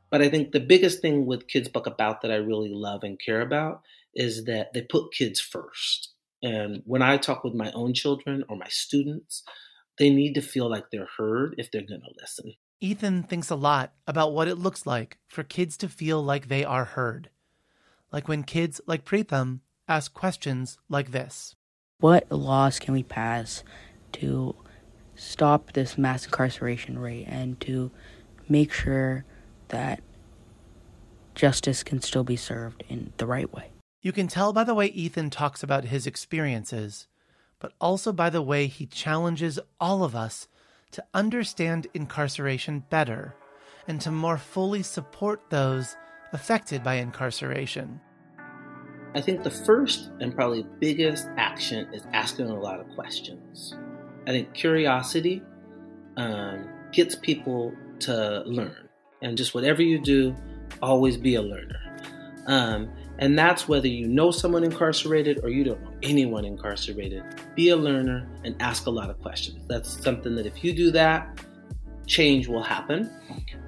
But 0.10 0.22
I 0.22 0.30
think 0.30 0.52
the 0.52 0.60
biggest 0.60 1.02
thing 1.02 1.26
with 1.26 1.48
Kids 1.48 1.68
Book 1.70 1.86
About 1.86 2.22
that 2.22 2.32
I 2.32 2.36
really 2.36 2.74
love 2.74 3.04
and 3.04 3.20
care 3.20 3.42
about 3.42 3.82
is 4.14 4.46
that 4.46 4.74
they 4.74 4.82
put 4.82 5.14
kids 5.14 5.40
first. 5.40 6.14
And 6.42 6.82
when 6.86 7.02
I 7.02 7.18
talk 7.18 7.44
with 7.44 7.54
my 7.54 7.72
own 7.72 7.94
children 7.94 8.44
or 8.50 8.58
my 8.58 8.68
students, 8.70 9.44
they 9.98 10.10
need 10.10 10.34
to 10.36 10.42
feel 10.42 10.70
like 10.70 10.92
they're 10.92 11.10
heard 11.18 11.56
if 11.58 11.72
they're 11.72 11.82
going 11.82 12.02
to 12.02 12.22
listen. 12.22 12.54
Ethan 12.80 13.24
thinks 13.24 13.50
a 13.50 13.56
lot 13.56 13.94
about 14.06 14.34
what 14.34 14.48
it 14.48 14.56
looks 14.56 14.86
like 14.86 15.18
for 15.28 15.44
kids 15.44 15.78
to 15.78 15.90
feel 15.90 16.22
like 16.22 16.48
they 16.48 16.64
are 16.64 16.86
heard. 16.86 17.30
Like 18.12 18.28
when 18.28 18.44
kids 18.44 18.80
like 18.86 19.04
Preetham 19.04 19.62
ask 19.88 20.14
questions 20.14 20.78
like 20.90 21.12
this 21.12 21.56
What 22.00 22.32
laws 22.32 22.80
can 22.80 22.94
we 22.94 23.04
pass 23.04 23.64
to 24.14 24.56
stop 25.16 25.74
this 25.74 25.98
mass 25.98 26.26
incarceration 26.26 27.00
rate 27.00 27.26
and 27.28 27.60
to 27.62 27.92
make 28.48 28.72
sure 28.72 29.26
that 29.70 30.02
justice 31.36 31.84
can 31.84 32.02
still 32.02 32.24
be 32.24 32.36
served 32.36 32.84
in 32.90 33.14
the 33.18 33.26
right 33.26 33.52
way? 33.54 33.72
You 34.02 34.12
can 34.12 34.28
tell 34.28 34.54
by 34.54 34.64
the 34.64 34.76
way 34.76 34.88
Ethan 34.88 35.30
talks 35.30 35.64
about 35.64 35.86
his 35.86 36.08
experiences, 36.08 37.08
but 37.60 37.74
also 37.82 38.14
by 38.14 38.30
the 38.30 38.42
way 38.42 38.68
he 38.68 38.86
challenges 38.86 39.60
all 39.80 40.04
of 40.04 40.16
us 40.16 40.48
to 40.92 41.04
understand 41.14 41.88
incarceration 41.94 42.84
better 42.90 43.36
and 43.88 44.00
to 44.02 44.12
more 44.12 44.38
fully 44.38 44.84
support 44.84 45.50
those 45.50 45.96
affected 46.34 46.84
by 46.84 46.96
incarceration. 46.96 48.00
I 49.18 49.22
think 49.22 49.42
the 49.42 49.50
first 49.50 50.12
and 50.20 50.36
probably 50.36 50.64
biggest 50.80 51.28
action 51.38 51.92
is 51.92 52.04
asking 52.14 52.52
a 52.52 52.60
lot 52.60 52.80
of 52.80 52.88
questions. 52.90 53.74
I 54.28 54.30
think 54.30 54.54
curiosity 54.54 55.42
um, 56.18 56.70
gets 56.92 57.16
people 57.16 57.74
to 58.02 58.44
learn. 58.46 58.88
And 59.24 59.36
just 59.36 59.56
whatever 59.56 59.82
you 59.82 60.00
do, 60.00 60.36
always 60.84 61.18
be 61.18 61.34
a 61.34 61.42
learner. 61.42 61.80
Um, 62.46 62.92
and 63.18 63.40
that's 63.40 63.68
whether 63.68 63.88
you 63.88 64.08
know 64.08 64.30
someone 64.30 64.64
incarcerated 64.64 65.40
or 65.42 65.50
you 65.50 65.64
don't 65.64 65.82
know 65.82 65.94
anyone 66.04 66.46
incarcerated. 66.46 67.24
Be 67.56 67.70
a 67.70 67.76
learner 67.76 68.30
and 68.44 68.56
ask 68.62 68.86
a 68.86 68.92
lot 68.92 69.10
of 69.10 69.20
questions. 69.20 69.66
That's 69.68 70.00
something 70.04 70.36
that 70.36 70.46
if 70.46 70.64
you 70.64 70.74
do 70.74 70.92
that, 70.92 71.40
change 72.06 72.48
will 72.48 72.62
happen. 72.62 73.10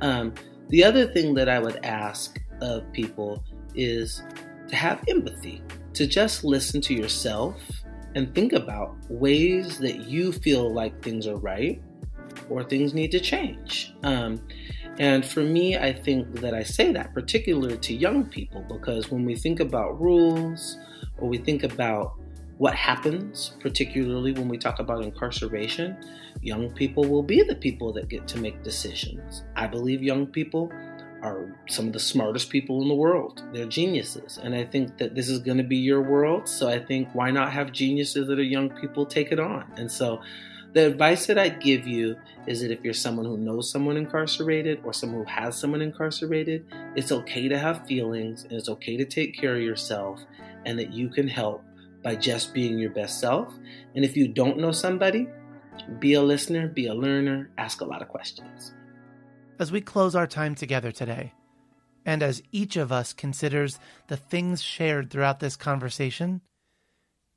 Um, 0.01 0.31
the 0.67 0.83
other 0.83 1.07
thing 1.07 1.33
that 1.33 1.49
I 1.49 1.57
would 1.57 1.83
ask 1.83 2.39
of 2.61 2.83
people 2.93 3.43
is 3.73 4.21
to 4.69 4.75
have 4.75 5.03
empathy, 5.07 5.61
to 5.93 6.07
just 6.07 6.43
listen 6.43 6.81
to 6.81 6.93
yourself 6.93 7.61
and 8.15 8.33
think 8.33 8.53
about 8.53 8.95
ways 9.09 9.77
that 9.79 10.05
you 10.05 10.31
feel 10.31 10.73
like 10.73 11.03
things 11.03 11.27
are 11.27 11.37
right 11.37 11.81
or 12.49 12.63
things 12.63 12.93
need 12.93 13.11
to 13.11 13.19
change. 13.19 13.93
Um, 14.03 14.41
and 14.99 15.25
for 15.25 15.41
me, 15.41 15.77
I 15.77 15.93
think 15.93 16.41
that 16.41 16.53
I 16.53 16.63
say 16.63 16.91
that 16.93 17.13
particularly 17.13 17.77
to 17.77 17.95
young 17.95 18.25
people 18.25 18.65
because 18.69 19.09
when 19.09 19.25
we 19.25 19.35
think 19.35 19.59
about 19.59 19.99
rules 19.99 20.77
or 21.17 21.29
we 21.29 21.37
think 21.37 21.63
about 21.63 22.19
what 22.57 22.75
happens, 22.75 23.53
particularly 23.61 24.33
when 24.33 24.49
we 24.49 24.57
talk 24.57 24.79
about 24.79 25.01
incarceration, 25.01 25.97
young 26.41 26.69
people 26.71 27.05
will 27.05 27.23
be 27.23 27.41
the 27.41 27.55
people 27.55 27.93
that 27.93 28.09
get 28.09 28.27
to 28.27 28.37
make 28.37 28.61
decisions. 28.63 29.43
I 29.55 29.67
believe 29.67 30.03
young 30.03 30.27
people 30.27 30.69
are 31.21 31.45
some 31.67 31.87
of 31.87 31.93
the 31.93 31.99
smartest 31.99 32.49
people 32.49 32.81
in 32.81 32.87
the 32.87 32.95
world. 32.95 33.43
They're 33.53 33.65
geniuses. 33.65 34.39
And 34.41 34.55
I 34.55 34.65
think 34.65 34.97
that 34.97 35.15
this 35.15 35.29
is 35.29 35.39
going 35.39 35.57
to 35.57 35.63
be 35.63 35.77
your 35.77 36.01
world. 36.01 36.47
So 36.47 36.69
I 36.69 36.79
think 36.79 37.09
why 37.13 37.31
not 37.31 37.51
have 37.51 37.71
geniuses 37.71 38.27
that 38.27 38.39
are 38.39 38.43
young 38.43 38.69
people 38.69 39.05
take 39.05 39.31
it 39.31 39.39
on? 39.39 39.65
And 39.77 39.91
so 39.91 40.21
the 40.73 40.85
advice 40.85 41.25
that 41.25 41.37
I 41.37 41.49
give 41.49 41.87
you 41.87 42.15
is 42.45 42.61
that 42.61 42.71
if 42.71 42.83
you're 42.83 42.93
someone 42.93 43.25
who 43.25 43.37
knows 43.37 43.71
someone 43.71 43.97
incarcerated 43.97 44.81
or 44.83 44.93
someone 44.93 45.25
who 45.25 45.31
has 45.31 45.57
someone 45.57 45.81
incarcerated, 45.81 46.65
it's 46.95 47.11
okay 47.11 47.47
to 47.47 47.57
have 47.57 47.87
feelings 47.87 48.43
and 48.43 48.53
it's 48.53 48.69
okay 48.69 48.95
to 48.95 49.05
take 49.05 49.35
care 49.35 49.55
of 49.55 49.61
yourself 49.61 50.21
and 50.65 50.77
that 50.77 50.93
you 50.93 51.09
can 51.09 51.27
help 51.27 51.63
by 52.03 52.15
just 52.15 52.53
being 52.53 52.77
your 52.77 52.91
best 52.91 53.19
self. 53.19 53.53
And 53.95 54.05
if 54.05 54.15
you 54.15 54.27
don't 54.27 54.59
know 54.59 54.71
somebody, 54.71 55.27
be 55.99 56.13
a 56.13 56.21
listener, 56.21 56.67
be 56.67 56.87
a 56.87 56.93
learner, 56.93 57.49
ask 57.57 57.81
a 57.81 57.85
lot 57.85 58.01
of 58.01 58.07
questions. 58.07 58.73
As 59.59 59.73
we 59.73 59.81
close 59.81 60.15
our 60.15 60.25
time 60.25 60.55
together 60.55 60.89
today, 60.89 61.33
and 62.05 62.23
as 62.23 62.41
each 62.53 62.77
of 62.77 62.93
us 62.93 63.11
considers 63.11 63.77
the 64.07 64.15
things 64.15 64.61
shared 64.61 65.09
throughout 65.09 65.41
this 65.41 65.57
conversation, 65.57 66.39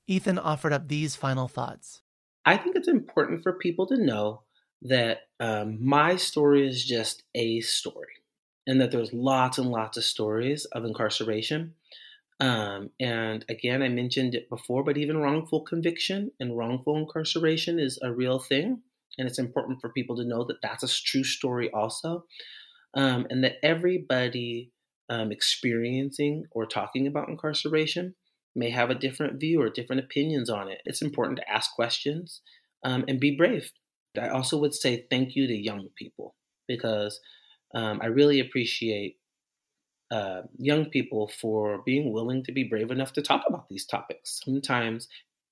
Ethan 0.07 0.39
offered 0.39 0.73
up 0.73 0.87
these 0.87 1.17
final 1.17 1.49
thoughts. 1.49 2.03
I 2.45 2.57
think 2.57 2.77
it's 2.77 2.87
important 2.87 3.43
for 3.43 3.53
people 3.53 3.87
to 3.89 3.97
know 3.97 4.43
that 4.83 5.23
um, 5.41 5.85
my 5.85 6.15
story 6.15 6.69
is 6.69 6.85
just 6.85 7.25
a 7.35 7.61
story, 7.61 8.23
and 8.69 8.81
that 8.81 8.93
there's 8.93 9.13
lots 9.13 9.59
and 9.59 9.69
lots 9.71 9.97
of 9.97 10.05
stories 10.05 10.65
of 10.67 10.85
incarceration. 10.85 11.75
Um, 12.39 12.91
and 13.01 13.45
again, 13.49 13.83
I 13.83 13.89
mentioned 13.89 14.37
it 14.37 14.49
before, 14.49 14.85
but 14.85 14.97
even 14.97 15.19
wrongful 15.19 15.63
conviction 15.63 16.31
and 16.39 16.57
wrongful 16.57 16.97
incarceration 16.97 17.81
is 17.81 17.99
a 18.01 18.13
real 18.13 18.39
thing. 18.39 18.83
And 19.19 19.29
it's 19.29 19.39
important 19.39 19.81
for 19.81 19.91
people 19.91 20.17
to 20.17 20.25
know 20.25 20.45
that 20.45 20.63
that's 20.63 20.83
a 20.83 20.89
true 20.89 21.25
story 21.25 21.71
also. 21.71 22.25
Um, 22.95 23.27
and 23.31 23.43
that 23.45 23.57
everybody 23.63 24.71
um, 25.09 25.33
experiencing 25.33 26.45
or 26.51 26.67
talking 26.67 27.07
about 27.07 27.29
incarceration 27.29 28.15
may 28.55 28.71
have 28.71 28.91
a 28.91 28.95
different 28.95 29.41
view 29.41 29.63
or 29.63 29.71
different 29.71 30.05
opinions 30.05 30.51
on 30.51 30.69
it. 30.69 30.81
It's 30.85 31.03
important 31.03 31.39
to 31.39 31.51
ask 31.51 31.73
questions 31.75 32.43
um, 32.85 33.05
and 33.09 33.19
be 33.19 33.37
brave. 33.37 33.71
I 34.21 34.29
also 34.29 34.59
would 34.59 34.75
say 34.75 35.07
thank 35.11 35.35
you 35.35 35.47
to 35.47 35.55
young 35.55 35.89
people 35.97 36.35
because 36.69 37.19
um, 37.75 38.01
I 38.03 38.07
really 38.07 38.41
appreciate 38.41 39.17
uh, 40.11 40.43
young 40.59 40.87
people 40.87 41.29
for 41.41 41.83
being 41.87 42.13
willing 42.13 42.45
to 42.45 42.53
be 42.53 42.65
brave 42.65 42.91
enough 42.91 43.15
to 43.15 43.23
talk 43.23 43.45
about 43.49 43.69
these 43.71 43.87
topics. 43.87 44.41
Sometimes 44.45 45.09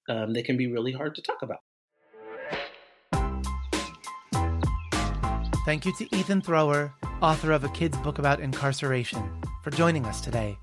um, 0.09 0.35
they 0.35 0.43
can 0.43 0.59
be 0.59 0.67
really 0.67 0.93
hard 0.93 1.15
to 1.15 1.23
talk 1.23 1.41
about. 1.43 1.61
Thank 5.67 5.85
you 5.85 5.93
to 5.97 6.17
Ethan 6.17 6.41
Thrower, 6.41 6.91
author 7.21 7.53
of 7.53 7.65
a 7.65 7.69
kid's 7.69 7.99
book 7.99 8.19
about 8.19 8.41
incarceration, 8.41 9.23
for 9.63 9.71
joining 9.71 10.07
us 10.07 10.23
today. 10.23 10.59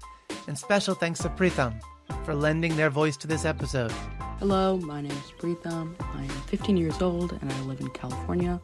And 0.47 0.57
special 0.57 0.95
thanks 0.95 1.19
to 1.19 1.29
Pritham 1.29 1.79
for 2.25 2.33
lending 2.33 2.75
their 2.75 2.89
voice 2.89 3.15
to 3.17 3.27
this 3.27 3.45
episode. 3.45 3.91
Hello, 4.39 4.77
my 4.77 5.01
name 5.01 5.12
is 5.12 5.31
Pritham. 5.38 5.95
I 5.99 6.23
am 6.23 6.29
15 6.47 6.77
years 6.77 6.99
old 6.99 7.33
and 7.33 7.53
I 7.53 7.62
live 7.62 7.79
in 7.79 7.89
California. 7.91 8.60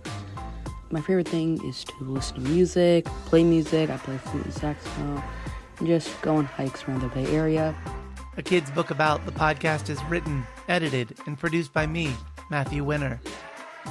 My 0.90 1.02
favorite 1.02 1.28
thing 1.28 1.64
is 1.68 1.84
to 1.84 2.04
listen 2.04 2.36
to 2.36 2.42
music, 2.50 3.06
play 3.26 3.44
music, 3.44 3.92
I 3.92 3.98
play 3.98 4.18
flute 4.18 4.46
and 4.46 4.54
saxophone, 4.54 5.22
and 5.78 5.88
just 5.88 6.20
go 6.24 6.38
on 6.38 6.46
hikes 6.46 6.84
around 6.88 7.02
the 7.02 7.10
Bay 7.10 7.28
Area. 7.28 7.76
A 8.38 8.42
kid's 8.42 8.72
book 8.72 8.90
about 8.90 9.24
the 9.28 9.32
podcast 9.32 9.88
is 9.88 10.04
written, 10.06 10.44
edited, 10.68 11.16
and 11.28 11.38
produced 11.38 11.74
by 11.74 11.86
me, 11.86 12.12
Matthew 12.50 12.84
Winner. 12.84 13.22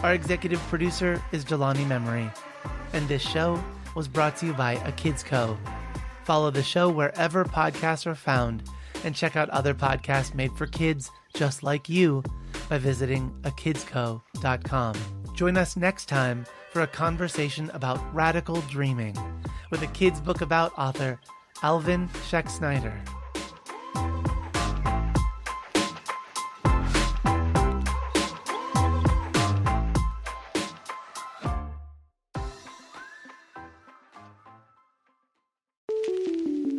Our 0.02 0.14
executive 0.14 0.60
producer 0.68 1.22
is 1.32 1.44
Jelani 1.44 1.86
Memory. 1.86 2.30
And 2.92 3.06
this 3.08 3.22
show 3.22 3.62
was 3.94 4.08
brought 4.08 4.36
to 4.38 4.46
you 4.46 4.52
by 4.54 4.72
A 4.84 4.92
Kids 4.92 5.22
Co. 5.22 5.56
Follow 6.24 6.50
the 6.50 6.62
show 6.62 6.88
wherever 6.88 7.44
podcasts 7.44 8.06
are 8.06 8.14
found 8.14 8.62
and 9.04 9.14
check 9.14 9.36
out 9.36 9.50
other 9.50 9.74
podcasts 9.74 10.34
made 10.34 10.52
for 10.52 10.66
kids 10.66 11.10
just 11.34 11.62
like 11.62 11.88
you 11.88 12.22
by 12.68 12.78
visiting 12.78 13.30
akidsco.com. 13.42 14.94
Join 15.34 15.56
us 15.56 15.76
next 15.76 16.06
time 16.06 16.46
for 16.70 16.82
a 16.82 16.86
conversation 16.86 17.70
about 17.74 18.00
radical 18.14 18.60
dreaming 18.62 19.16
with 19.70 19.82
a 19.82 19.88
kids 19.88 20.20
book 20.20 20.40
about 20.40 20.72
author 20.78 21.18
Alvin 21.62 22.08
Sheck 22.28 22.50
Snyder. 22.50 22.94